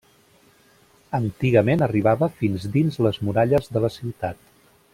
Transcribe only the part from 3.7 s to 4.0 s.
de la